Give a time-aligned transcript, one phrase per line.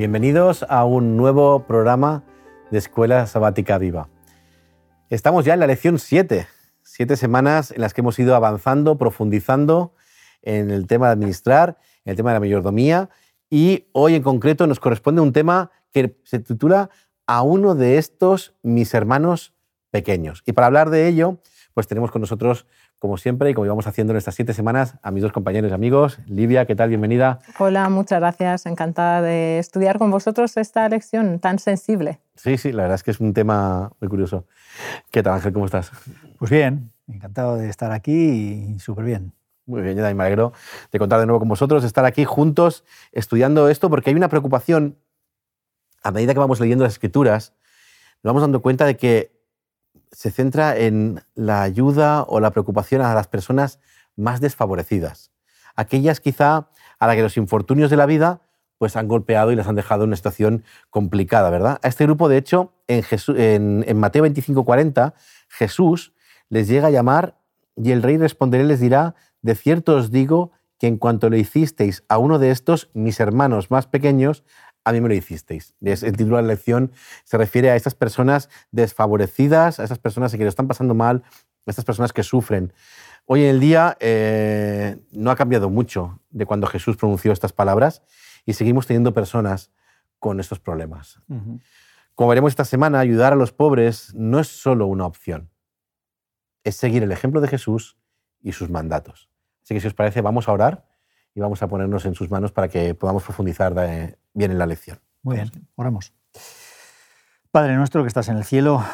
[0.00, 2.24] Bienvenidos a un nuevo programa
[2.70, 4.08] de Escuela Sabática Viva.
[5.10, 6.48] Estamos ya en la lección 7,
[6.82, 9.92] siete semanas en las que hemos ido avanzando, profundizando
[10.40, 11.76] en el tema de administrar,
[12.06, 13.10] en el tema de la mayordomía
[13.50, 16.88] y hoy en concreto nos corresponde un tema que se titula
[17.26, 19.52] A uno de estos mis hermanos
[19.90, 20.42] pequeños.
[20.46, 21.42] Y para hablar de ello,
[21.74, 22.66] pues tenemos con nosotros
[23.00, 25.74] como siempre y como íbamos haciendo en estas siete semanas, a mis dos compañeros y
[25.74, 26.18] amigos.
[26.26, 26.90] Livia, ¿qué tal?
[26.90, 27.40] Bienvenida.
[27.58, 28.66] Hola, muchas gracias.
[28.66, 32.20] Encantada de estudiar con vosotros esta lección tan sensible.
[32.36, 34.44] Sí, sí, la verdad es que es un tema muy curioso.
[35.10, 35.54] ¿Qué tal, Ángel?
[35.54, 35.90] ¿Cómo estás?
[36.38, 39.32] Pues bien, encantado de estar aquí y súper bien.
[39.64, 40.52] Muy bien, yo también me alegro
[40.92, 44.28] de contar de nuevo con vosotros, de estar aquí juntos estudiando esto, porque hay una
[44.28, 44.98] preocupación,
[46.02, 47.54] a medida que vamos leyendo las escrituras,
[48.22, 49.39] nos vamos dando cuenta de que
[50.12, 53.80] se centra en la ayuda o la preocupación a las personas
[54.16, 55.30] más desfavorecidas,
[55.76, 58.42] aquellas quizá a las que los infortunios de la vida
[58.78, 61.78] pues han golpeado y les han dejado en una situación complicada, ¿verdad?
[61.82, 63.04] A este grupo, de hecho, en,
[63.36, 65.12] en, en Mateo 25:40,
[65.48, 66.14] Jesús
[66.48, 67.36] les llega a llamar
[67.76, 72.04] y el rey responderé les dirá, de cierto os digo que en cuanto lo hicisteis
[72.08, 74.44] a uno de estos, mis hermanos más pequeños,
[74.84, 75.74] a mí me lo hicisteis.
[75.80, 76.92] El título de la lección
[77.24, 81.22] se refiere a estas personas desfavorecidas, a estas personas que lo están pasando mal,
[81.66, 82.72] a estas personas que sufren.
[83.26, 88.02] Hoy en el día eh, no ha cambiado mucho de cuando Jesús pronunció estas palabras
[88.46, 89.70] y seguimos teniendo personas
[90.18, 91.20] con estos problemas.
[92.14, 95.50] Como veremos esta semana, ayudar a los pobres no es solo una opción,
[96.64, 97.96] es seguir el ejemplo de Jesús
[98.42, 99.30] y sus mandatos.
[99.62, 100.89] Así que si os parece, vamos a orar
[101.34, 103.74] y vamos a ponernos en sus manos para que podamos profundizar
[104.34, 104.98] bien en la lección.
[105.22, 106.12] Muy bien, oramos.
[107.50, 108.84] Padre nuestro que estás en el cielo,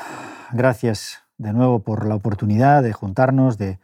[0.53, 3.79] gracias de nuevo por la oportunidad de juntarnos, de,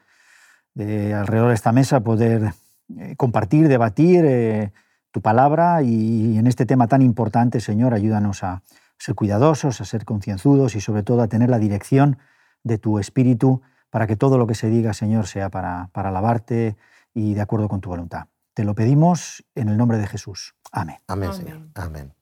[1.14, 2.54] alrededor de esta mesa poder
[2.98, 4.72] eh, compartir, debatir eh,
[5.10, 8.62] tu palabra y, en este tema tan importante, Señor, ayúdanos a
[8.98, 12.18] ser cuidadosos, a ser concienzudos y sobre todo a tener la dirección
[12.64, 16.76] de tu espíritu para que todo lo que se diga, Señor, sea para, para alabarte
[17.12, 18.28] y de acuerdo con tu voluntad.
[18.54, 20.54] Te lo pedimos en el nombre de Jesús.
[20.70, 20.98] Amén.
[21.06, 21.60] Amén, Señor.
[21.74, 22.12] Amén.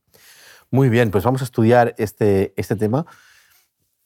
[0.71, 3.07] Muy bien, pues vamos a estudiar este, este tema.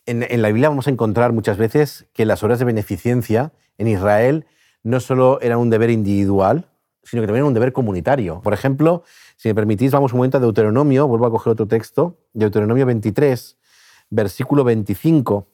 [0.07, 4.47] En, la Biblia vamos a encontrar muchas veces que las obras de beneficencia en Israel
[4.83, 6.71] no solo eran un deber individual,
[7.03, 8.41] sino que también era un deber comunitario.
[8.41, 9.03] Por ejemplo,
[9.37, 13.59] si me permitís, vamos un momento a Deuteronomio, vuelvo a coger otro texto, Deuteronomio 23,
[14.09, 15.47] versículo 25.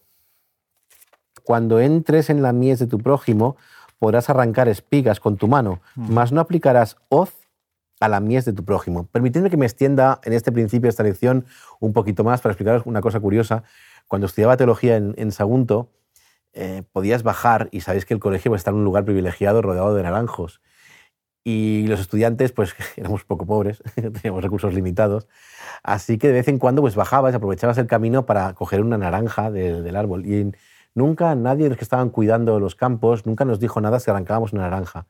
[1.42, 3.56] Cuando entres en la mies de tu prójimo,
[4.00, 6.12] podrás arrancar espigas con tu mano, mm.
[6.12, 7.32] mas no aplicarás hoz
[8.00, 9.06] a la mies de tu prójimo.
[9.06, 11.44] Permitidme que me extienda en este principio esta lección
[11.78, 13.62] un poquito más para explicaros una cosa curiosa.
[14.08, 15.90] Cuando estudiaba teología en, Sagunto,
[16.54, 20.02] eh, podías bajar y sabéis que el colegio está en un lugar privilegiado rodeado de
[20.02, 20.62] naranjos.
[21.44, 25.28] Y los estudiantes, pues éramos poco pobres, teníamos recursos limitados,
[25.82, 29.50] así que de vez en cuando pues bajabas, aprovechabas el camino para coger una naranja
[29.50, 30.24] del árbol.
[30.24, 30.52] Y
[30.94, 34.52] Nunca nadie de los que estaban cuidando los campos, nunca nos dijo nada si arrancábamos
[34.52, 35.06] una naranja.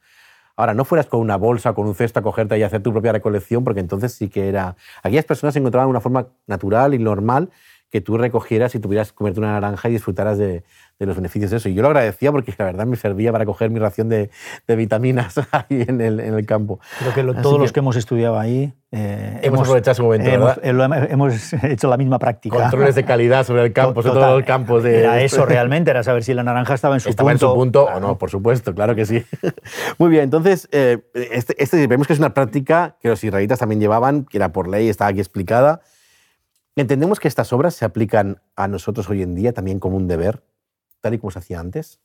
[0.56, 3.12] Ahora, no fueras con una bolsa, con un cesto a cogerte y hacer tu propia
[3.12, 4.76] recolección, porque entonces sí que era...
[5.02, 7.50] Aquellas personas encontraban una forma natural y normal
[7.91, 10.62] que tú recogieras y tuvieras comerte una naranja y disfrutaras de,
[11.00, 11.69] de los beneficios de eso.
[11.69, 14.31] Y yo lo agradecía porque la verdad me servía para coger mi ración de,
[14.66, 16.78] de vitaminas ahí en el, en el, campo.
[16.99, 21.10] Creo que todos los que hemos estudiado ahí eh, hemos, aprovechado ese momento, hemos, ¿verdad?
[21.10, 22.56] hemos, hecho la misma práctica.
[22.56, 24.81] Controles de calidad sobre el campo, sobre todo el campo.
[24.83, 24.99] De...
[24.99, 27.47] Era eso realmente, era saber si la naranja estaba en su estaba punto.
[27.47, 29.24] en su punto o no, por supuesto, claro que sí.
[29.98, 33.80] Muy bien, entonces, eh, este, este, vemos que es una práctica que los israelitas también
[33.80, 35.80] llevaban, que era por ley, estaba aquí explicada.
[36.77, 40.42] Entendemos que estas obras se aplican a nosotros hoy en día también como un deber
[41.00, 42.00] tal y como se hacía antes?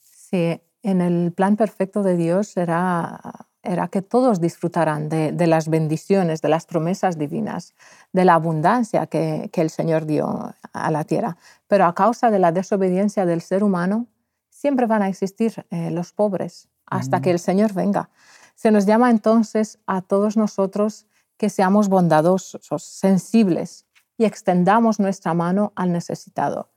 [0.00, 3.20] Sí, en el plan perfecto de Dios era,
[3.62, 7.74] era que todos disfrutaran de, las bendiciones, de las promesas divinas,
[8.12, 11.36] de la abundancia que, el Señor dio a la tierra.
[11.66, 14.06] Pero a causa de la desobediencia del ser humano,
[14.48, 17.32] siempre van a existir eh, los pobres hasta que mm.
[17.32, 18.10] el Señor venga.
[18.54, 21.06] Se nos llama entonces a todos nosotros
[21.36, 23.86] que seamos bondadosos, sensibles
[24.16, 26.70] y extendamos nuestra mano al necesitado.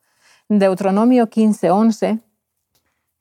[0.50, 2.22] Deuteronomio 15:11,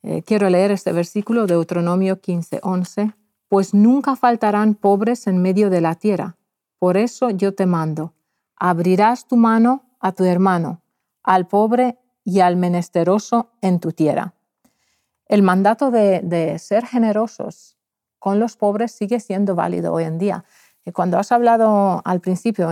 [0.02, 3.14] eh, quiero leer este versículo, Deuteronomio 15:11,
[3.48, 6.36] pues nunca faltarán pobres en medio de la tierra.
[6.78, 8.14] Por eso yo te mando,
[8.56, 10.80] abrirás tu mano a tu hermano,
[11.22, 14.32] al pobre y al menesteroso en tu tierra.
[15.26, 17.76] El mandato de, ser generosos
[18.18, 20.44] con los pobres sigue siendo válido hoy en día.
[20.86, 22.70] Y cuando has hablado al principio,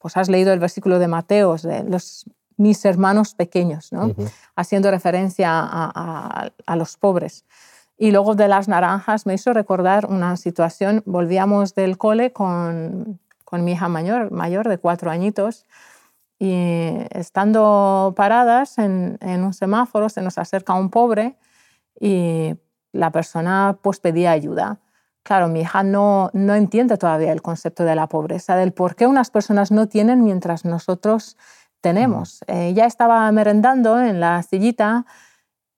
[0.00, 2.26] pues has leído el versículo de Mateos, de los
[2.56, 4.14] mis hermanos pequeños, ¿no?
[4.56, 7.44] haciendo referencia a, los pobres.
[7.98, 13.64] Y luego de las naranjas me hizo recordar una situación, volvíamos del cole con, con
[13.64, 15.66] mi hija mayor, mayor de cuatro añitos
[16.38, 21.36] y estando paradas en, en, un semáforo se nos acerca un pobre
[22.00, 22.54] y
[22.92, 24.80] la persona pues pedía ayuda.
[25.22, 29.06] Claro, mi hija no, no entiende todavía el concepto de la pobreza, del por qué
[29.06, 31.36] unas personas no tienen mientras nosotros
[31.82, 32.42] tenemos.
[32.46, 35.04] ella estaba merendando en la sillita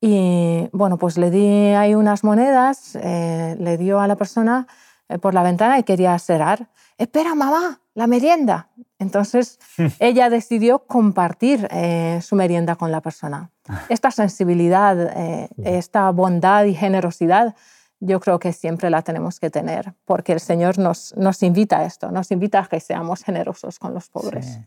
[0.06, 4.66] y bueno, pues le di ahí unas monedas, eh, le dio a la persona
[5.08, 6.68] eh, por la ventana y quería cerrar.
[6.98, 8.68] Espera, mamá, la merienda.
[8.98, 9.58] Entonces
[10.00, 13.50] ella decidió compartir eh, su merienda con la persona.
[13.66, 13.80] Ah.
[13.88, 14.94] Esta sensibilidad,
[15.56, 17.54] esta bondad y generosidad,
[17.98, 21.86] yo creo que siempre la tenemos que tener, porque el Señor nos, nos invita a
[21.86, 24.58] esto, nos invita a que seamos generosos con los pobres.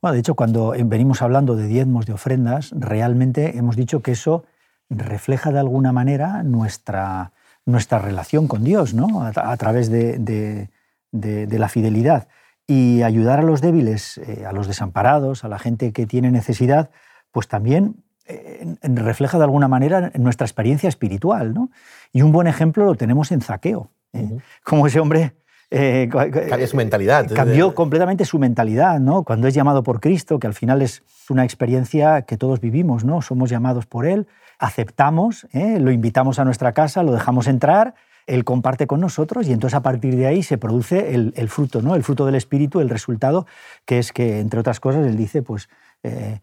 [0.00, 4.44] Bueno, de hecho, cuando venimos hablando de diezmos, de ofrendas, realmente hemos dicho que eso
[4.90, 7.32] refleja de alguna manera nuestra,
[7.64, 9.22] nuestra relación con Dios, ¿no?
[9.22, 10.68] a, través de,
[11.12, 12.28] la fidelidad.
[12.66, 16.90] Y ayudar a los débiles, eh, a los desamparados, a la gente que tiene necesidad,
[17.30, 21.54] pues también eh, refleja de alguna manera nuestra experiencia espiritual.
[21.54, 21.70] ¿no?
[22.12, 24.38] Y un buen ejemplo lo tenemos en Zaqueo, ¿eh?
[24.64, 25.34] como ese hombre
[25.70, 27.30] eh, Cambia su mentalidad.
[27.34, 29.24] Cambió completamente su mentalidad, ¿no?
[29.24, 33.20] Cuando es llamado por Cristo, que al final es una experiencia que todos vivimos, ¿no?
[33.20, 34.28] Somos llamados por Él,
[34.58, 35.78] aceptamos, ¿eh?
[35.80, 37.94] lo invitamos a nuestra casa, lo dejamos entrar,
[38.26, 41.96] Él comparte con nosotros y entonces a partir de ahí se produce el, fruto, ¿no?
[41.96, 43.46] El fruto del Espíritu, el resultado,
[43.84, 45.68] que es que, entre otras cosas, Él dice, pues,
[46.02, 46.38] eh,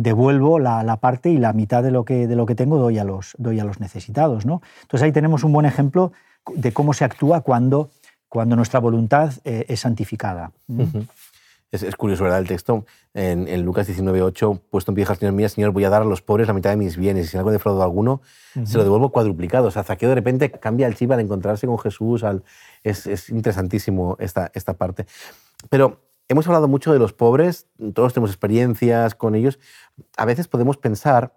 [0.00, 3.04] devuelvo la, parte y la mitad de lo que, de lo que tengo doy a,
[3.04, 4.60] los, doy a los necesitados, ¿no?
[4.82, 6.12] Entonces ahí tenemos un buen ejemplo
[6.54, 7.90] de cómo se actúa cuando
[8.30, 10.52] cuando nuestra voluntad eh, es santificada.
[11.72, 12.38] es, curioso, ¿verdad?
[12.38, 16.02] El texto en, en Lucas 19.8, puesto en pie, Señor mío, Señor, voy a dar
[16.02, 18.22] a los pobres la mitad de mis bienes, y si algo defraudo alguno,
[18.64, 19.66] se lo devuelvo cuadruplicado.
[19.66, 22.22] O sea, Zaqueo de repente cambia el chip al encontrarse con Jesús.
[22.22, 22.44] Al...
[22.84, 25.06] Es, es, interesantísimo esta, esta parte.
[25.68, 29.58] Pero hemos hablado mucho de los pobres, todos tenemos experiencias con ellos.
[30.16, 31.34] A veces podemos pensar,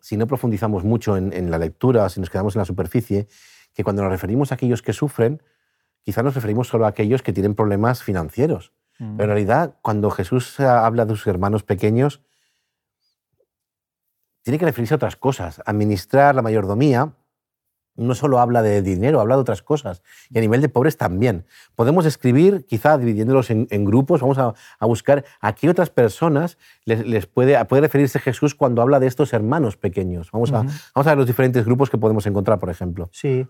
[0.00, 3.26] si no profundizamos mucho en, en la lectura, si nos quedamos en la superficie,
[3.74, 5.42] que cuando nos referimos a aquellos que sufren,
[6.08, 8.72] quizás nos referimos solo a aquellos que tienen problemas financieros.
[8.96, 9.18] Pero en mm.
[9.18, 12.22] realidad, cuando Jesús habla de sus hermanos pequeños,
[14.42, 15.60] tiene que referirse a otras cosas.
[15.66, 17.12] Administrar la mayordomía
[17.98, 20.02] no solo habla de dinero, habla de otras cosas.
[20.30, 21.44] Y a nivel de pobres también.
[21.74, 24.54] Podemos escribir, quizá dividiéndolos en, grupos, vamos a,
[24.86, 29.76] buscar a qué otras personas les, puede, puede, referirse Jesús cuando habla de estos hermanos
[29.76, 30.30] pequeños.
[30.32, 33.10] Vamos, a, vamos a ver los diferentes grupos que podemos encontrar, por ejemplo.
[33.12, 33.46] Sí.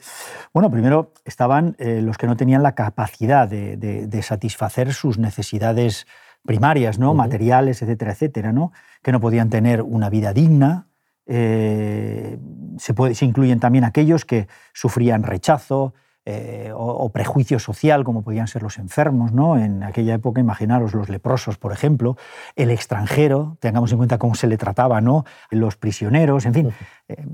[0.52, 6.06] Bueno, primero estaban eh, los que no tenían la capacidad de, satisfacer sus necesidades
[6.44, 7.14] primarias, ¿no?
[7.14, 8.72] materiales, etcétera, etcétera, ¿no?
[9.02, 10.87] que no podían tener una vida digna,
[11.28, 12.38] eh,
[12.78, 15.92] se, puede, se, incluyen también aquellos que sufrían rechazo
[16.30, 19.58] eh, o, prejuicio social, como podían ser los enfermos, ¿no?
[19.58, 22.18] En aquella época, imaginaros los leprosos, por ejemplo,
[22.54, 25.24] el extranjero, tengamos en cuenta cómo se le trataba, ¿no?
[25.50, 26.72] Los prisioneros, en fin.
[27.08, 27.24] Eh,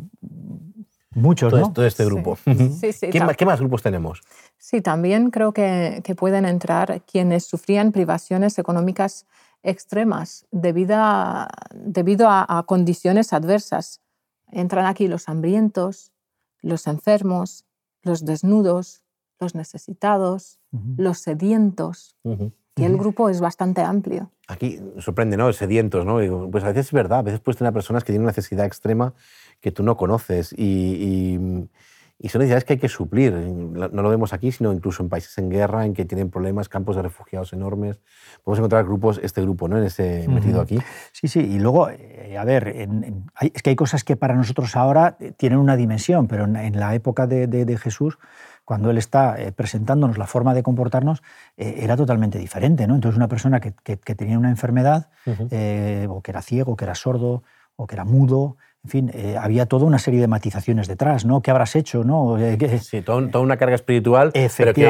[1.11, 1.73] muchos, todo, ¿no?
[1.73, 2.39] Todo este grupo.
[2.45, 4.23] ¿Qué, más, grupos tenemos?
[4.59, 9.27] Sí, también creo que, que pueden entrar quienes sufrían privaciones económicas
[9.64, 14.00] extremas debido a, debido a, condiciones adversas.
[14.52, 16.12] Entran aquí los hambrientos,
[16.61, 17.64] los enfermos,
[18.02, 19.02] los desnudos,
[19.40, 20.61] los necesitados,
[20.97, 22.16] los sedientos.
[22.76, 24.30] Y el grupo es bastante amplio.
[24.47, 25.52] Aquí sorprende, ¿no?
[25.52, 26.50] Sedientos, ¿no?
[26.50, 29.14] Pues a veces es verdad, a veces puedes tener personas que tienen una necesidad extrema
[29.61, 31.68] que tú no conoces y y
[32.28, 33.33] son necesidades que hay que suplir.
[33.33, 36.97] No lo vemos aquí, sino incluso en países en guerra, en que tienen problemas, campos
[36.97, 38.00] de refugiados enormes.
[38.42, 39.78] Podemos encontrar grupos, este grupo, ¿no?
[39.78, 40.78] En ese metido aquí.
[41.12, 41.40] Sí, sí.
[41.40, 45.59] Y luego, eh, a ver, es que hay cosas que para nosotros ahora eh, tienen
[45.59, 48.18] una dimensión, pero en, la época de, Jesús,
[48.64, 51.23] cuando él está eh, presentándonos la forma de comportarnos,
[51.56, 52.94] era totalmente diferente, ¿no?
[52.94, 57.42] Entonces, una persona que, tenía una enfermedad, o que era ciego, que era sordo,
[57.76, 61.40] o que era mudo, en fin, eh, había toda una serie de matizaciones detrás, ¿no?
[61.40, 62.04] ¿Qué habrás hecho?
[62.04, 62.38] ¿no?
[62.38, 64.87] Eh, sí, toda, una carga espiritual, pero que,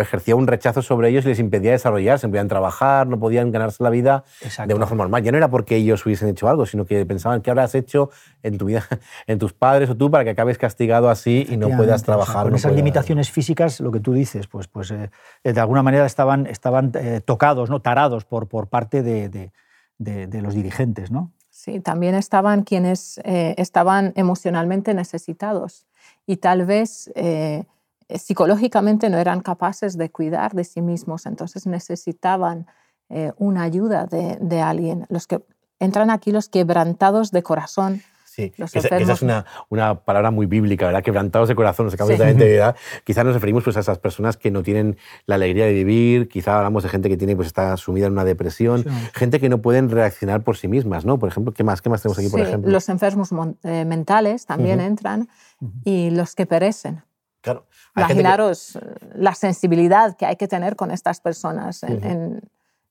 [0.00, 3.82] ejercía un rechazo sobre ellos y les impedía desarrollarse, no podían trabajar, no podían ganarse
[3.82, 4.24] la vida
[4.66, 5.22] de una forma normal.
[5.22, 8.08] Ya no era porque ellos hubiesen hecho algo, sino que pensaban qué habrás hecho
[8.42, 8.86] en tu vida,
[9.26, 12.44] en tus padres o tú para que acabes castigado así y no puedas trabajar.
[12.44, 15.10] con esas limitaciones físicas, lo que tú dices, pues, pues eh,
[15.44, 16.92] de alguna manera estaban, estaban
[17.26, 17.82] tocados, ¿no?
[17.82, 21.34] tarados por, por parte de, de, de los dirigentes, ¿no?
[21.64, 25.86] Sí, también estaban quienes eh, estaban emocionalmente necesitados
[26.26, 27.64] y tal vez eh,
[28.10, 32.66] psicológicamente no eran capaces de cuidar de sí mismos, entonces necesitaban
[33.08, 35.06] eh, una ayuda de, alguien.
[35.08, 35.42] Los que
[35.78, 38.02] entran aquí los quebrantados de corazón,
[38.34, 41.04] Sí, esa, es una, una, palabra muy bíblica, ¿verdad?
[41.04, 42.34] Quebrantados de corazón, nos acabamos sí.
[42.34, 42.74] de verdad.
[43.04, 46.56] Quizás nos referimos pues, a esas personas que no tienen la alegría de vivir, quizá
[46.56, 49.88] hablamos de gente que tiene, pues, está sumida en una depresión, gente que no pueden
[49.88, 51.16] reaccionar por sí mismas, ¿no?
[51.20, 52.72] Por ejemplo, ¿qué más, qué más tenemos aquí, por ejemplo?
[52.72, 53.30] Los enfermos
[53.62, 55.28] eh, mentales también entran
[55.84, 57.04] y los que perecen.
[57.40, 57.68] Claro.
[57.94, 58.80] Imaginaros
[59.14, 62.40] la sensibilidad que hay que tener con estas personas, en,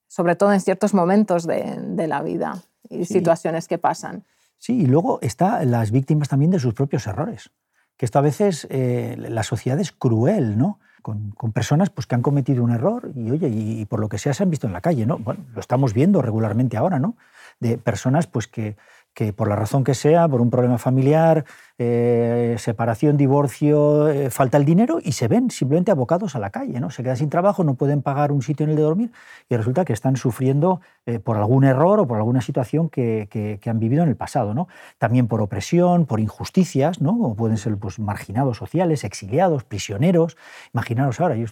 [0.08, 4.24] sobre todo en ciertos momentos de, de la vida y situaciones que pasan.
[4.58, 7.52] Sí, y luego están las víctimas también de sus propios errores.
[7.98, 10.80] Que esto a veces eh, la sociedad es cruel, ¿no?
[11.02, 14.18] Con, con, personas pues, que han cometido un error y, oye, y, por lo que
[14.18, 15.18] sea se han visto en la calle, ¿no?
[15.18, 17.18] Bueno, lo estamos viendo regularmente ahora, ¿no?
[17.60, 18.78] De personas pues, que,
[19.14, 21.46] que por la razón que sea, por un problema familiar,
[21.78, 26.80] eh, separación, divorcio, eh, falta el dinero y se ven simplemente abocados a la calle,
[26.80, 26.90] ¿no?
[26.90, 29.12] Se quedan sin trabajo, no pueden pagar un sitio en el de dormir
[29.50, 33.70] y resulta que están sufriendo eh, por algún error o por alguna situación que, que,
[33.70, 34.68] han vivido en el pasado, ¿no?
[34.98, 37.12] También por opresión, por injusticias, ¿no?
[37.22, 40.38] O pueden ser pues, marginados sociales, exiliados, prisioneros.
[40.74, 41.48] Imaginaros ahora, yo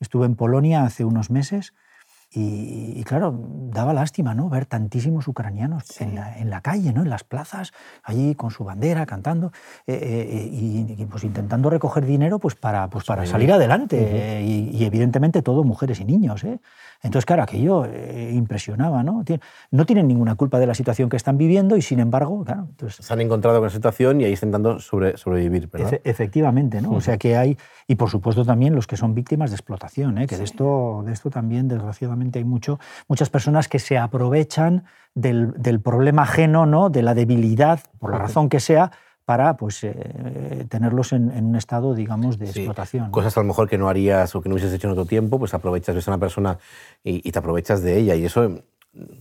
[0.00, 1.74] estuve en Polonia hace unos meses
[2.32, 3.36] y, claro,
[3.72, 4.48] daba lástima ¿no?
[4.48, 7.02] ver tantísimos ucranianos en, la, en, la, calle, ¿no?
[7.02, 7.72] en las plazas,
[8.04, 9.50] allí con su bandera, cantando
[9.86, 14.42] eh, eh, y, pues intentando recoger dinero pues para, pues para salir adelante.
[14.42, 16.44] y, evidentemente todo mujeres y niños.
[16.44, 16.60] ¿eh?
[17.02, 19.24] Entonces, claro, aquello eh, impresionaba, ¿no?
[19.70, 22.66] No tienen ninguna culpa de la situación que están viviendo y, sin embargo, claro...
[22.68, 26.00] Entonces, Se han encontrado con la situación y ahí intentando sobre, sobrevivir, ¿verdad?
[26.04, 26.92] efectivamente, ¿no?
[26.92, 27.56] O sea que hay...
[27.86, 30.26] Y, por supuesto, también los que son víctimas de explotación, ¿eh?
[30.26, 34.84] que de, esto, de esto también, desgraciadamente, hay mucho, muchas personas que se aprovechan
[35.14, 36.90] del, del problema ajeno, ¿no?
[36.90, 38.92] De la debilidad, por la razón que sea,
[39.24, 43.10] para pues, eh, tenerlos en, un estado, digamos, de explotación.
[43.10, 45.38] Cosas a lo mejor que no harías o que no hubieses hecho en otro tiempo,
[45.38, 46.58] pues aprovechas, ves a una persona
[47.04, 48.14] y, y te aprovechas de ella.
[48.16, 48.62] Y eso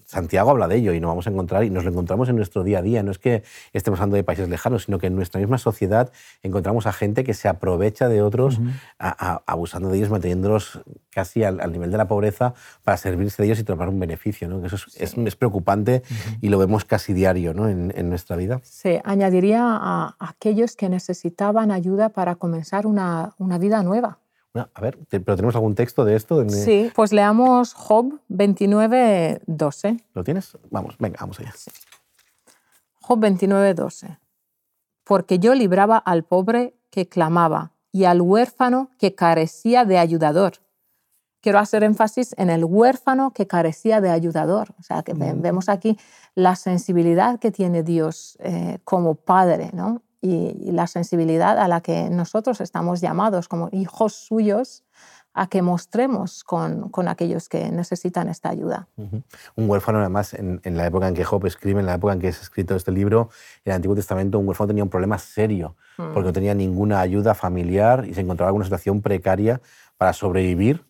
[0.05, 2.63] Santiago habla de ello y nos vamos a encontrar y nos lo encontramos en nuestro
[2.63, 3.03] día a día.
[3.03, 6.11] No es que estemos hablando de países lejanos, sino que en nuestra misma sociedad
[6.41, 8.59] encontramos a gente que se aprovecha de otros,
[8.97, 13.63] abusando de ellos, manteniéndolos casi al, nivel de la pobreza para servirse de ellos y
[13.63, 14.47] tomar un beneficio.
[14.47, 14.65] ¿no?
[14.65, 16.01] Eso es, es, preocupante
[16.41, 17.69] y lo vemos casi diario ¿no?
[17.69, 18.61] en, en, nuestra vida.
[18.63, 24.19] Sí, añadiría a aquellos que necesitaban ayuda para comenzar una, una vida nueva
[24.53, 26.47] a ver, ¿pero tenemos algún texto de esto?
[26.49, 30.03] Sí, pues leamos Job 29, 12.
[30.13, 30.57] ¿Lo tienes?
[30.71, 31.53] Vamos, venga, vamos allá.
[33.01, 34.19] Job 29, 12.
[35.03, 40.53] Porque yo libraba al pobre que clamaba y al huérfano que carecía de ayudador.
[41.41, 44.75] Quiero hacer énfasis en el huérfano que carecía de ayudador.
[44.77, 45.41] O sea, que mm.
[45.41, 45.97] vemos aquí
[46.35, 50.01] la sensibilidad que tiene Dios eh, como padre, ¿no?
[50.21, 54.83] Y, la sensibilidad a la que nosotros estamos llamados como hijos suyos
[55.33, 58.87] a que mostremos con, con aquellos que necesitan esta ayuda.
[58.97, 62.27] Un huérfano, además, en, la época en que Job escribe, en la época en que
[62.27, 63.29] es escrito este libro,
[63.63, 66.13] en el Antiguo Testamento, un huérfano tenía un problema serio, mm.
[66.13, 69.61] porque no tenía ninguna ayuda familiar y se encontraba en una situación precaria
[69.97, 70.83] para sobrevivir,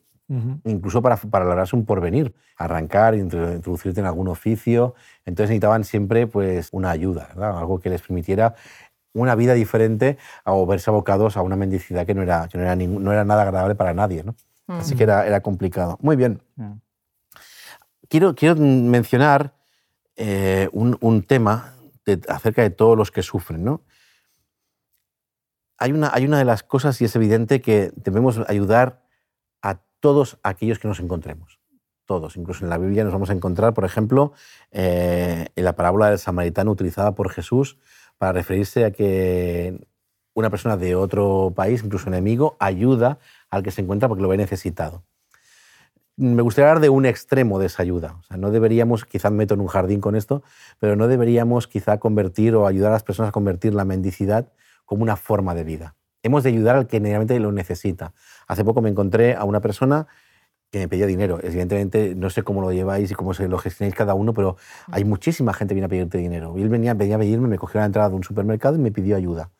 [0.63, 4.93] incluso para, para lograrse un porvenir, arrancar, introducirte en algún oficio.
[5.25, 8.53] Entonces necesitaban siempre pues, una ayuda, algo que les permitiera
[9.13, 12.75] una vida diferente o verse abocados a una mendicidad que no era, que no era,
[12.75, 14.23] no era nada agradable para nadie.
[14.23, 14.35] ¿no?
[14.67, 15.97] Así que era, era, complicado.
[16.01, 16.41] Muy bien.
[18.07, 19.53] Quiero, quiero mencionar
[20.15, 21.73] eh, un, un, tema
[22.27, 23.63] acerca de todos los que sufren.
[23.63, 23.81] ¿no?
[25.77, 29.01] Hay, una, hay una de las cosas y es evidente que debemos ayudar
[29.61, 31.59] a todos aquellos que nos encontremos.
[32.05, 32.37] Todos.
[32.37, 34.33] Incluso en la Biblia nos vamos a encontrar, por ejemplo,
[34.71, 37.77] eh, en la parábola del samaritano utilizada por Jesús
[38.19, 39.87] para referirse a que
[40.35, 43.17] una persona de otro país, incluso enemigo, ayuda
[43.49, 45.03] al que se encuentra porque lo ve necesitado.
[46.17, 48.17] Me gustaría hablar de un extremo de esa ayuda.
[48.19, 50.43] O sea, no deberíamos, quizás meto en un jardín con esto,
[50.77, 54.51] pero no deberíamos quizá convertir o ayudar a las personas a convertir la mendicidad
[54.85, 55.95] como una forma de vida.
[56.21, 58.13] Hemos de ayudar al que realmente lo necesita.
[58.47, 60.07] Hace poco me encontré a una persona
[60.71, 61.39] que me pedía dinero.
[61.41, 64.57] Evidentemente, no sé cómo lo lleváis y cómo se lo gestionáis cada uno, pero
[64.87, 66.57] hay muchísima gente que viene a pedirte dinero.
[66.57, 68.91] Y él venía, venía a pedirme, me cogió la entrada de un supermercado y me
[68.91, 69.51] pidió ayuda.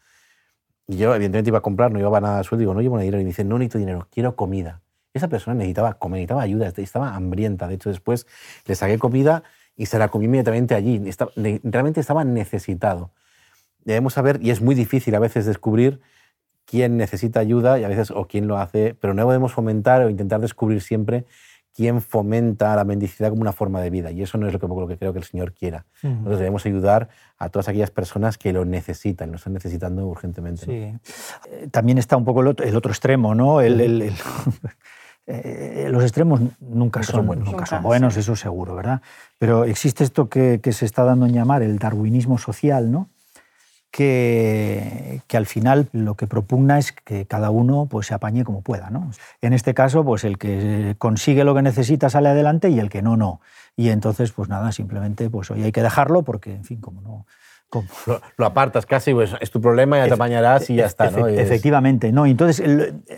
[0.88, 3.04] Y yo, evidentemente, iba a comprar, no llevaba nada de sueldo, digo, no llevo nada
[3.04, 3.22] dinero.
[3.22, 4.82] Y me dice, no necesito dinero, quiero comida.
[5.14, 7.68] Esa persona necesitaba comer, necesitaba ayuda, estaba hambrienta.
[7.68, 8.28] De hecho, después
[8.66, 9.44] le saqué comida
[9.76, 11.02] y se la comí inmediatamente allí.
[11.64, 13.12] realmente estaba necesitado.
[13.84, 16.02] Debemos saber, y es muy difícil a veces descubrir
[16.70, 20.10] quién necesita ayuda y a veces o quién lo hace, pero no podemos fomentar o
[20.10, 21.26] intentar descubrir siempre
[21.76, 24.12] quién fomenta la mendicidad como una forma de vida.
[24.12, 25.86] Y eso no es lo que, lo que creo que el Señor quiera.
[26.04, 27.10] Nosotros debemos ayudar
[27.40, 30.66] a todas aquellas personas que lo necesitan, lo están necesitando urgentemente.
[30.66, 30.72] Sí.
[31.50, 33.62] Eh, también está un poco el otro, extremo, ¿no?
[33.62, 33.82] El,
[35.28, 39.02] eh, los extremos nunca, son, buenos, nunca son buenos, eso seguro, ¿verdad?
[39.40, 43.10] Pero existe esto que, que, se está dando en llamar el darwinismo social, ¿no?
[43.92, 48.62] Que, que, al final lo que propugna es que cada uno pues, se apañe como
[48.62, 48.90] pueda.
[48.90, 49.12] ¿no?
[49.42, 53.02] En este caso, pues el que consigue lo que necesita sale adelante y el que
[53.02, 53.42] no, no.
[53.76, 57.26] Y entonces, pues nada, simplemente pues hoy hay que dejarlo porque, en fin, como no...
[58.38, 61.12] Lo, apartas casi, pues es tu problema, ya te apañarás y ya está.
[61.12, 61.28] ¿no?
[61.28, 62.26] efectivamente, no.
[62.26, 62.64] Entonces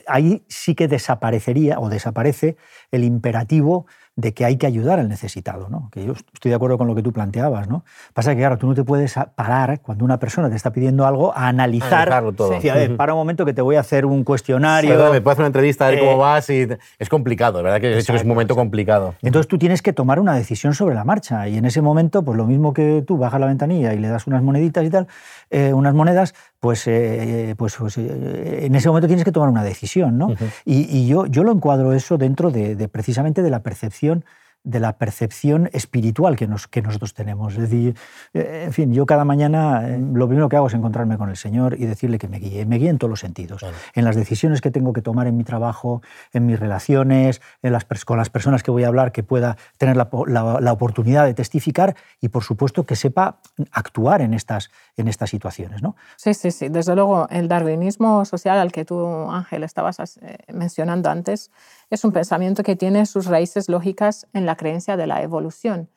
[0.08, 2.58] ahí sí que desaparecería o desaparece
[2.92, 5.90] el imperativo de que hay que ayudar al necesitado, ¿no?
[5.92, 7.70] que yo estoy de acuerdo con lo que tú planteabas.
[7.70, 7.86] ¿no?
[8.14, 11.36] Pasa que, claro, tú no te puedes parar cuando una persona te está pidiendo algo
[11.36, 12.10] a analizar.
[12.36, 12.60] todo.
[12.98, 15.12] para un momento que te voy a hacer un cuestionario.
[15.12, 16.50] me puedo hacer una entrevista, a ver cómo eh, vas.
[16.50, 16.68] Y
[17.00, 17.80] es complicado, ¿verdad?
[17.80, 19.16] Que, es un momento complicado.
[19.22, 22.38] Entonces tú tienes que tomar una decisión sobre la marcha y en ese momento, pues
[22.38, 25.08] lo mismo que tú bajas la ventanilla y le das unas moneditas y tal,
[25.50, 30.18] eh, unas monedas, pues, eh, pues, pues en ese momento tienes que tomar una decisión.
[30.18, 30.34] ¿no?
[30.64, 34.24] y, yo, yo lo encuadro eso dentro de precisamente de la percepción
[34.64, 37.54] de la percepción espiritual que, nos, que nosotros tenemos.
[37.54, 37.96] Es decir,
[38.34, 41.38] eh, en fin, yo cada mañana eh, lo primero que hago es encontrarme con el
[41.38, 42.66] Señor y decirle que me guíe.
[42.66, 43.66] Me guíe en todos los sentidos.
[43.96, 46.02] En las decisiones que tengo que tomar en mi trabajo,
[46.32, 49.98] en mis relaciones, en las, con las personas que voy a hablar, que pueda tener
[49.98, 53.40] la, la, oportunidad de testificar y, por supuesto, que sepa
[53.72, 55.82] actuar en estas, en estas situaciones.
[55.82, 55.96] ¿no?
[56.18, 56.70] Sí, sí, sí.
[56.70, 61.52] Desde luego, el darwinismo social al que tú, Ángel, estabas eh, mencionando antes,
[61.90, 65.90] es un pensamiento que tiene sus raíces lógicas en la creencia de la evolución.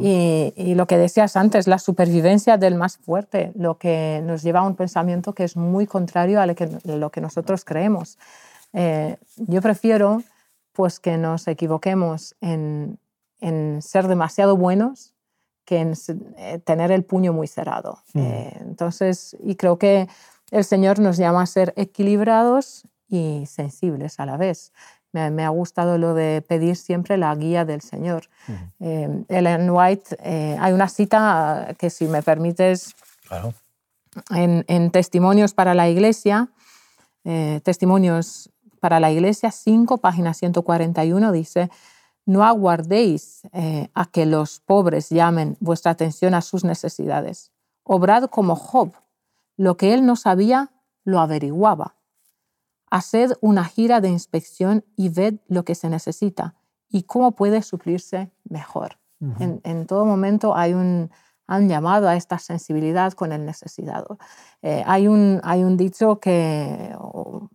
[0.00, 4.66] y, lo que decías antes, la supervivencia del más fuerte, lo que nos lleva a
[4.66, 8.18] un pensamiento que es muy contrario a lo que, lo que nosotros creemos.
[8.72, 10.24] Eh, yo prefiero
[10.72, 12.98] pues, que nos equivoquemos en,
[13.40, 15.14] en ser demasiado buenos
[15.64, 15.94] que en
[16.36, 18.02] eh, tener el puño muy cerrado.
[18.14, 20.08] Eh, entonces, y creo que
[20.50, 24.72] el Señor nos llama a ser equilibrados y sensibles a la vez
[25.12, 28.28] me, ha gustado lo de pedir siempre la guía del Señor.
[28.78, 32.94] Eh, Ellen White, eh, hay una cita que si me permites,
[34.30, 36.48] en, Testimonios para la Iglesia,
[37.24, 41.70] eh, Testimonios para la Iglesia 5, página 141, dice,
[42.26, 43.42] no aguardéis
[43.94, 47.50] a que los pobres llamen vuestra atención a sus necesidades.
[47.82, 48.92] Obrad como Job.
[49.56, 50.70] Lo que él no sabía,
[51.04, 51.96] lo averiguaba
[52.90, 56.54] Haced una gira de inspección y ved lo que se necesita
[56.88, 58.98] y cómo puede suplirse mejor.
[59.38, 61.10] en, todo momento hay un,
[61.50, 64.18] han llamado a esta sensibilidad con el necesitado.
[64.62, 67.48] Eh, hay, un, hay un dicho que, o,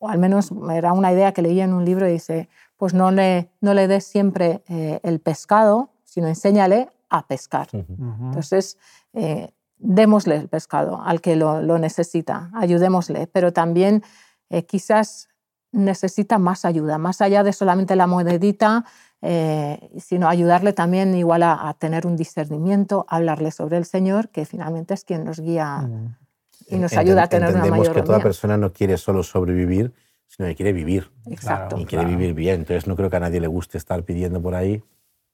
[0.00, 3.74] al menos era una idea que leía en un libro, dice, pues no le, no
[3.74, 7.66] le des siempre eh, el pescado, sino enséñale a pescar.
[7.72, 8.78] Entonces,
[9.14, 14.04] eh, démosle el pescado al que lo, lo necesita, ayudémosle, pero también
[14.50, 15.28] eh, quizás
[15.72, 18.84] necesita más ayuda, más allá de solamente la monedita,
[19.22, 24.94] eh, sino ayudarle también igual a, tener un discernimiento, hablarle sobre el Señor, que finalmente
[24.94, 26.16] es quien nos guía mm.
[26.68, 29.92] y nos ayuda a tener una mayor Entendemos que toda persona no quiere solo sobrevivir,
[30.28, 31.10] sino que quiere vivir.
[31.26, 31.78] Exacto.
[31.78, 32.56] Y quiere vivir bien.
[32.56, 34.82] Entonces no creo que a nadie le guste estar pidiendo por ahí.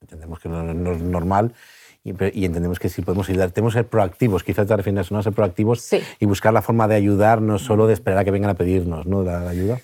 [0.01, 1.53] Entendemos que no, es normal
[2.05, 3.51] y, entendemos que sí podemos ayudar.
[3.51, 5.23] Tenemos que ser proactivos, quizás te refieres a ¿no?
[5.23, 8.51] ser proactivos y buscar la forma de ayudar, no solo de esperar a que vengan
[8.51, 9.23] a pedirnos ¿no?
[9.23, 9.79] la, ayuda.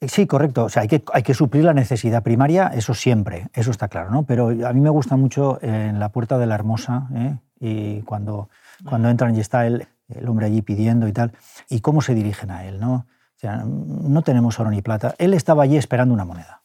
[0.00, 0.64] Sí, correcto.
[0.64, 4.10] O sea, hay que, hay que suplir la necesidad primaria, eso siempre, eso está claro,
[4.10, 4.24] ¿no?
[4.24, 7.36] Pero a mí me gusta mucho en la puerta de la hermosa, ¿eh?
[7.60, 8.48] y cuando,
[8.88, 11.32] cuando entran y está el, el hombre allí pidiendo y tal,
[11.68, 12.94] y cómo se dirigen a él, ¿no?
[12.94, 15.14] O sea, no tenemos oro ni plata.
[15.16, 16.62] Él estaba allí esperando una moneda.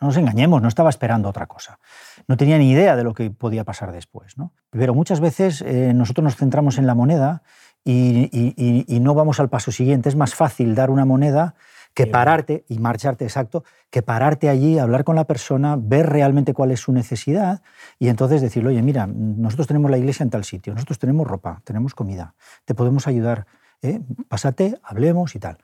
[0.00, 1.78] No nos engañemos, no estaba esperando otra cosa.
[2.26, 4.38] No tenía ni idea de lo que podía pasar después.
[4.38, 4.52] ¿no?
[4.70, 7.42] Pero muchas veces eh, nosotros nos centramos en la moneda
[7.84, 10.08] y, no vamos al paso siguiente.
[10.08, 11.54] Es más fácil dar una moneda
[11.94, 16.70] que pararte y marcharte, exacto, que pararte allí, hablar con la persona, ver realmente cuál
[16.70, 17.62] es su necesidad
[17.98, 21.62] y entonces decirle, oye, mira, nosotros tenemos la iglesia en tal sitio, nosotros tenemos ropa,
[21.64, 22.34] tenemos comida,
[22.64, 23.46] te podemos ayudar,
[23.82, 24.00] ¿eh?
[24.28, 25.58] pásate, hablemos y tal.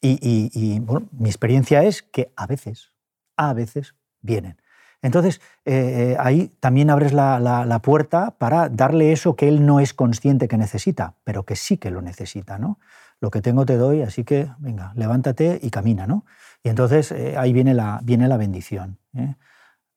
[0.00, 2.92] Y, bueno, mi experiencia es que a veces
[3.36, 4.60] a veces vienen.
[5.04, 9.92] Entonces, eh, eh, ahí también abres la, puerta para darle eso que él no es
[9.92, 12.78] consciente que necesita, pero que sí que lo necesita, ¿no?
[13.20, 16.24] Lo que tengo te doy, así que, venga, levántate y camina, ¿no?
[16.62, 18.98] Y entonces eh, ahí viene la, viene la bendición.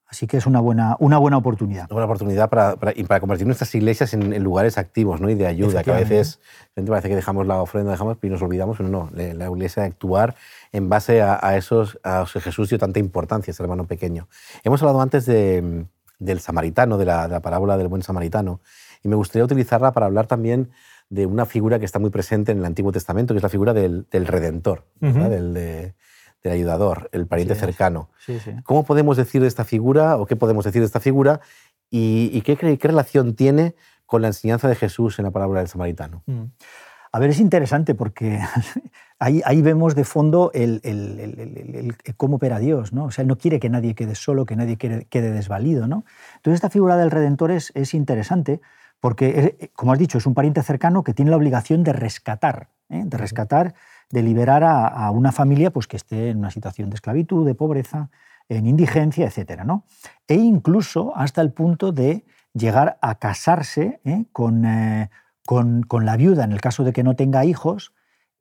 [0.09, 1.85] Así que es una buena, una buena oportunidad.
[1.85, 5.29] Una buena oportunidad para, para, convertir nuestras iglesias en, lugares activos ¿no?
[5.29, 6.39] y de ayuda, que a veces
[6.75, 10.35] parece que dejamos la ofrenda dejamos, y nos olvidamos, pero no, la iglesia de actuar
[10.71, 14.29] en base a, esos, a Jesús dio tanta importancia, ese hermano pequeño.
[14.63, 15.85] Hemos hablado antes de,
[16.19, 18.61] del samaritano, de la, parábola del buen samaritano,
[19.03, 20.71] y me gustaría utilizarla para hablar también
[21.09, 23.73] de una figura que está muy presente en el Antiguo Testamento, que es la figura
[23.73, 25.95] del, Redentor, del, de,
[26.43, 28.09] del ayudador, el pariente cercano.
[28.63, 31.41] ¿Cómo podemos decir de esta figura o qué podemos decir de esta figura
[31.89, 36.23] y, qué, qué, relación tiene con la enseñanza de Jesús en la parábola del samaritano?
[36.25, 36.43] Mm.
[37.11, 38.39] A ver, es interesante porque
[39.19, 43.05] ahí, ahí vemos de fondo el, el, el, cómo opera Dios, ¿no?
[43.05, 46.03] O sea, Él no quiere que nadie quede solo, que nadie quede, quede desvalido, ¿no?
[46.35, 48.61] Entonces, esta figura del Redentor es, es interesante
[48.99, 53.03] porque, como has dicho, es un pariente cercano que tiene la obligación de rescatar, ¿eh?
[53.05, 53.75] de rescatar,
[54.09, 58.09] de liberar a, una familia pues, que esté en una situación de esclavitud, de pobreza,
[58.49, 59.63] en indigencia, etc.
[59.65, 59.85] ¿no?
[60.27, 64.25] E incluso hasta el punto de llegar a casarse ¿eh?
[64.31, 65.09] con, eh,
[65.45, 67.93] con, con, la viuda en el caso de que no tenga hijos,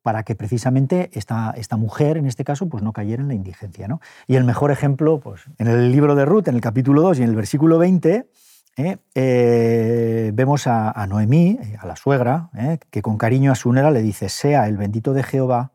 [0.07, 3.89] para que precisamente esta, esta mujer, en este caso, pues no cayera en la indigencia.
[3.89, 3.99] ¿no?
[4.25, 7.23] Y el mejor ejemplo, pues, en el libro de Ruth, en el capítulo 2 y
[7.23, 8.29] en el versículo 20,
[8.77, 8.97] ¿eh?
[9.15, 12.49] Eh, vemos a, Noemí, eh, a la suegra,
[12.89, 15.73] que con cariño a su nera le dice, sea el bendito de Jehová,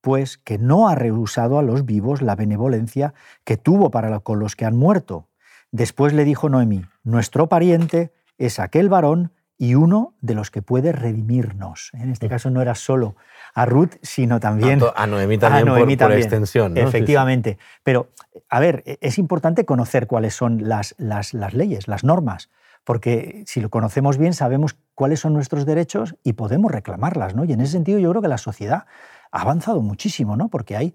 [0.00, 4.56] pues que no ha rehusado a los vivos la benevolencia que tuvo para con los
[4.56, 5.28] que han muerto.
[5.72, 10.90] Después le dijo Noemí, nuestro pariente es aquel varón y uno de los que puede
[10.90, 11.90] redimirnos.
[11.92, 13.16] En este caso no era solo
[13.52, 16.20] a Ruth, sino también a, Noemí también, a Noemí por, también.
[16.20, 16.72] por, extensión.
[16.72, 16.80] ¿no?
[16.80, 17.58] Efectivamente.
[17.82, 18.08] Pero,
[18.48, 22.48] a ver, e, es importante conocer cuáles son las, las, las leyes, las normas,
[22.84, 27.34] porque si lo conocemos bien sabemos cuáles son nuestros derechos y podemos reclamarlas.
[27.34, 27.44] ¿no?
[27.44, 28.86] Y en ese sentido yo creo que la sociedad
[29.30, 30.48] ha avanzado muchísimo, ¿no?
[30.48, 30.94] porque hay,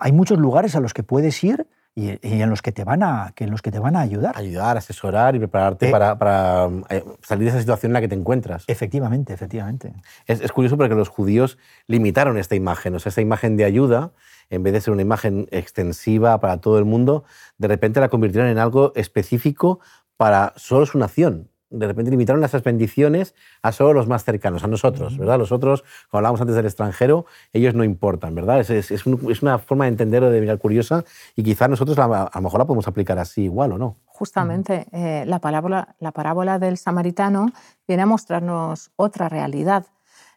[0.00, 3.32] hay muchos lugares a los que puedes ir y, en los que te van a
[3.34, 4.36] que en los que te van a ayudar.
[4.36, 8.08] Ayudar asesorar y prepararte eh, para, para, eh, salir de esa situación en la que
[8.08, 8.64] te encuentras.
[8.66, 9.92] Efectivamente efectivamente.
[10.26, 14.12] Es, es, curioso porque los judíos limitaron esta imagen o sea esta imagen de ayuda
[14.50, 17.24] en vez de ser una imagen extensiva para todo el mundo
[17.58, 19.80] de repente la convirtieron en algo específico
[20.16, 24.66] para solo su nación de repente limitaron esas bendiciones a solo los más cercanos, a
[24.66, 25.38] nosotros, ¿verdad?
[25.38, 28.60] Los otros, como hablábamos antes del extranjero, ellos no importan, ¿verdad?
[28.60, 31.04] Es, es, es, un, es una forma de entender o de mirar curiosa
[31.36, 33.96] y quizás nosotros a, a, lo mejor la podemos aplicar así igual o no.
[34.06, 37.50] Justamente, eh, la, parábola, la parábola del samaritano
[37.86, 39.86] viene a mostrarnos otra realidad.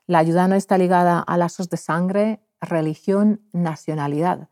[0.07, 4.49] La ayuda no está ligada a lazos de sangre, religión, nacionalidad.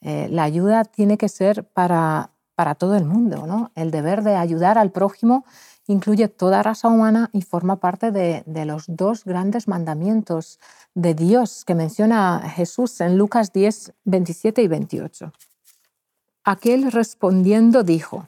[0.00, 3.70] Eh, la ayuda tiene que ser para, para todo el mundo, ¿no?
[3.74, 5.44] El deber de ayudar al prójimo
[5.86, 10.58] incluye toda raza humana y forma parte de, los dos grandes mandamientos
[10.94, 15.32] de Dios que menciona Jesús en Lucas 10, 27 y 28.
[16.44, 18.26] Aquel respondiendo dijo,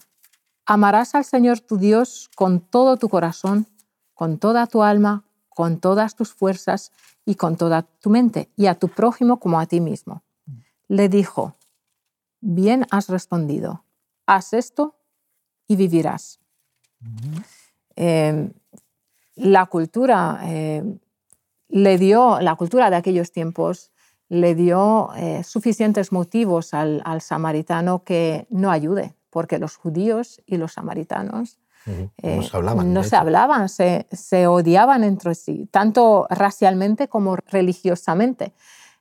[0.67, 3.67] amarás al Señor tu Dios con todo tu corazón,
[4.15, 6.93] con toda tu alma, con todas tus fuerzas
[7.25, 10.23] y con toda tu mente, y a tu prójimo como a ti mismo.
[10.87, 11.57] Le dijo,
[12.41, 13.85] bien has respondido,
[14.27, 14.95] haz esto
[15.67, 16.41] y vivirás.
[17.97, 18.51] Eh,
[19.37, 20.83] la cultura eh,
[21.69, 23.93] le dio, la cultura de aquellos tiempos
[24.29, 30.59] le dio eh, suficientes motivos al, al, samaritano que no ayude, porque los judíos y
[30.59, 31.59] los samaritanos
[32.23, 38.53] no se hablaban, no se, hablaban se, se, odiaban entre sí, tanto racialmente como religiosamente.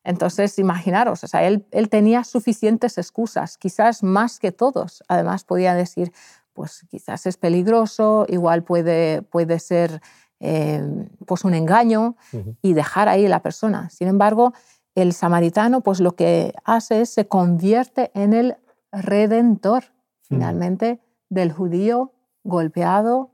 [0.03, 5.03] Entonces, imaginaros, o sea, él, él tenía suficientes excusas, quizás más que todos.
[5.09, 6.13] Además, podía decir,
[6.57, 10.01] pues quizás es peligroso, igual puede, puede ser
[10.39, 10.81] eh,
[11.27, 12.15] pues un engaño
[12.63, 13.91] y dejar ahí a la persona.
[13.91, 14.53] Sin embargo,
[14.95, 18.57] el samaritano pues lo que hace es se convierte en el
[18.91, 19.83] redentor
[20.23, 23.29] finalmente del judío golpeado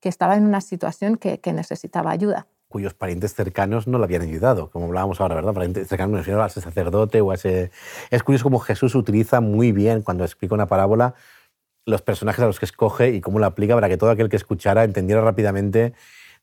[0.00, 2.46] que estaba en una situación que, que, necesitaba ayuda.
[2.68, 5.52] Cuyos parientes cercanos no le habían ayudado, como hablábamos ahora, ¿verdad?
[5.52, 7.72] Parientes cercanos, a ese sacerdote o a ese...
[8.10, 11.14] Es curioso cómo Jesús utiliza muy bien, cuando explica una parábola,
[11.88, 14.36] los personajes a los que escoge y cómo lo aplica para que todo aquel que
[14.36, 15.94] escuchara entendiera rápidamente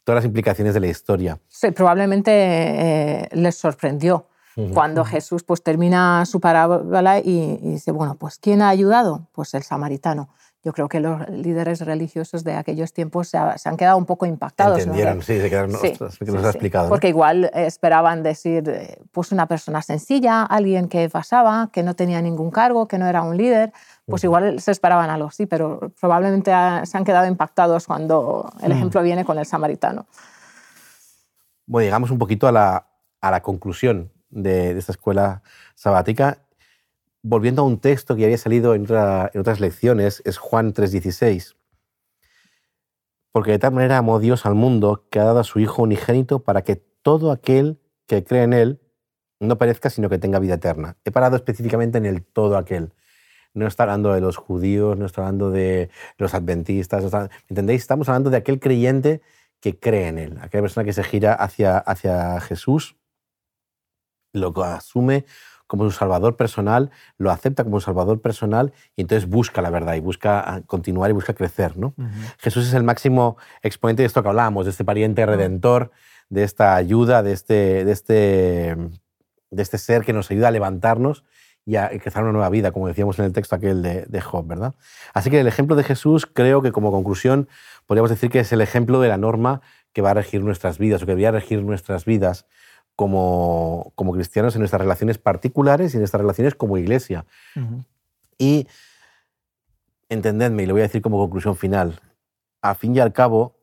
[0.03, 1.39] todas las implicaciones de la historia.
[1.47, 4.27] Sí, probablemente eh, les sorprendió
[4.73, 9.27] cuando Jesús pues, termina su parábola y, y, dice, bueno, pues ¿quién ha ayudado?
[9.33, 10.29] Pues el samaritano.
[10.65, 14.07] Yo creo que los líderes religiosos de aquellos tiempos se, ha, se han quedado un
[14.07, 14.79] poco impactados.
[14.79, 15.21] Entendieron, ¿no?
[15.21, 16.89] sí, se quedaron, sí, ostras, que sí, nos ha explicado.
[16.89, 22.19] Porque igual esperaban decir, eh, pues una persona sencilla, alguien que pasaba, que no tenía
[22.19, 23.73] ningún cargo, que no era un líder,
[24.07, 26.51] pues igual se esperaban algo así, pero probablemente
[26.83, 30.07] se han quedado impactados cuando el ejemplo viene con el samaritano.
[31.67, 32.87] Bueno, llegamos un poquito a la,
[33.21, 35.43] a la conclusión de, de, esta escuela
[35.75, 36.39] sabática.
[37.27, 41.55] Volviendo a un texto que había salido en, otra, en otras lecciones, es Juan 3:16.
[43.31, 46.43] Porque de tal manera amó Dios al mundo que ha dado a su Hijo unigénito
[46.43, 48.79] para que todo aquel que cree en Él
[49.39, 50.97] no perezca, sino que tenga vida eterna.
[51.03, 52.93] He parado específicamente en el todo aquel
[53.55, 57.05] no está hablando de los judíos, no está hablando de los adventistas,
[57.49, 57.81] ¿entendéis?
[57.81, 59.21] Estamos hablando de aquel creyente
[59.61, 62.97] que cree en Él, aquella persona que se gira hacia, hacia Jesús,
[64.33, 65.25] lo asume
[65.67, 69.95] como su salvador personal, lo acepta como su salvador personal y entonces busca la verdad
[69.95, 71.77] y busca ah, continuar y busca crecer.
[71.77, 71.93] ¿no?
[72.37, 75.91] Jesús es el máximo exponente de esto que hablábamos, de este pariente redentor,
[76.29, 78.77] de esta ayuda, de este, de este,
[79.51, 81.23] de este ser que nos ayuda a levantarnos
[81.67, 84.45] y a crear una nueva vida, como decíamos en el texto aquel de, de Job,
[84.45, 84.75] ¿verdad?
[85.15, 87.47] Así que el ejemplo de Jesús creo que como conclusión
[87.87, 91.01] podríamos decir que es el ejemplo de la norma que va a regir nuestras vidas
[91.01, 92.45] o que debería regir nuestras vidas
[92.95, 97.25] como, como cristianos en nuestras relaciones particulares y en nuestras relaciones como iglesia.
[98.37, 98.67] Y
[100.09, 101.99] entendedme, y lo voy a decir como conclusión final,
[102.61, 103.55] a fin y al cabo,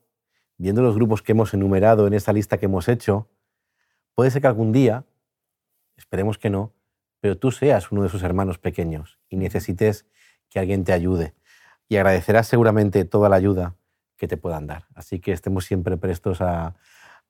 [0.57, 3.27] viendo los grupos que hemos enumerado en esta lista que hemos hecho,
[4.15, 5.03] puede ser que algún día,
[5.97, 6.71] esperemos que no,
[7.19, 10.05] pero tú seas uno de sus hermanos pequeños y necesites
[10.49, 11.33] que alguien te ayude.
[11.89, 13.75] Y agradecerás seguramente toda la ayuda
[14.17, 14.85] que te puedan dar.
[14.93, 16.75] Así que estemos siempre prestos a,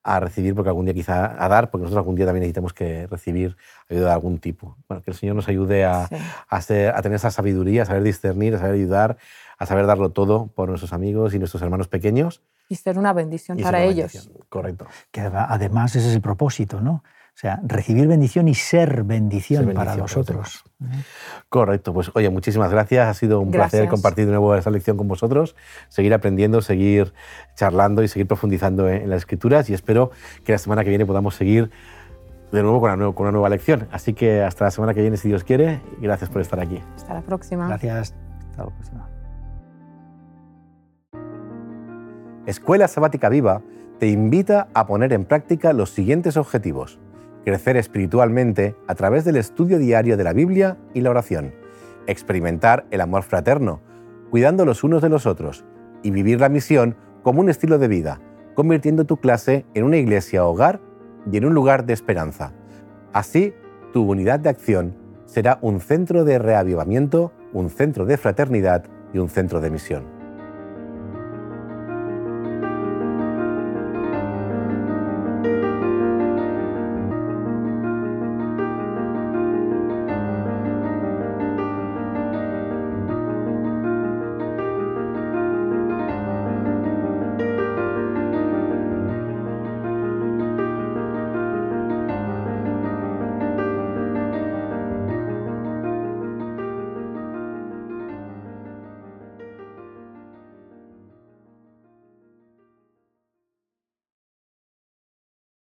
[0.03, 3.07] a recibir, porque algún día quizá a dar, porque nosotros algún día también necesitamos que
[3.07, 3.55] recibir
[3.89, 4.75] ayuda de algún tipo.
[4.87, 6.09] Bueno, que el Señor nos ayude a,
[6.49, 9.17] a, ser, a, tener esa sabiduría, a saber discernir, a saber ayudar,
[9.57, 12.41] a saber darlo todo por nuestros amigos y nuestros hermanos pequeños.
[12.67, 14.29] Y ser una bendición para ellos.
[14.49, 14.87] Correcto.
[15.11, 17.03] Que además ese es el propósito, ¿no?
[17.35, 20.63] O sea, recibir bendición y ser bendición, para nosotros.
[21.49, 23.07] Correcto, pues oye, muchísimas gracias.
[23.07, 25.55] Ha sido un placer compartir de nuevo esta lección con vosotros,
[25.89, 27.13] seguir aprendiendo, seguir
[27.55, 30.11] charlando y seguir profundizando en, las escrituras y espero
[30.45, 31.71] que la semana que viene podamos seguir
[32.51, 33.87] de nuevo con una, con una nueva lección.
[33.91, 36.79] Así que hasta la semana que viene, si Dios quiere, y gracias por estar aquí.
[36.95, 37.67] Hasta la próxima.
[37.67, 38.13] Gracias.
[38.51, 39.09] Hasta la próxima.
[42.45, 43.61] Escuela Sabática Viva
[43.99, 46.99] te invita a poner en práctica los siguientes objetivos
[47.43, 51.53] crecer espiritualmente a través del estudio diario de la Biblia y la oración,
[52.07, 53.81] experimentar el amor fraterno,
[54.29, 55.65] cuidando los unos de los otros
[56.01, 58.19] y vivir la misión como un estilo de vida,
[58.55, 60.79] convirtiendo tu clase en una iglesia hogar
[61.31, 62.53] y en un lugar de esperanza.
[63.13, 63.53] Así,
[63.93, 69.29] tu unidad de acción será un centro de reavivamiento, un centro de fraternidad y un
[69.29, 70.12] centro de misión.